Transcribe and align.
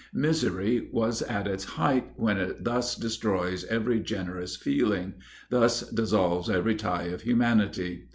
Misery 0.15 0.89
is 0.91 1.21
at 1.21 1.45
its 1.45 1.63
height 1.63 2.13
when 2.15 2.37
it 2.39 2.63
thus 2.63 2.95
destroys 2.95 3.65
every 3.65 3.99
generous 3.99 4.55
feeling, 4.55 5.13
thus 5.51 5.81
dissolves 5.91 6.49
every 6.49 6.73
tie 6.73 7.03
of 7.09 7.21
humanity! 7.21 8.07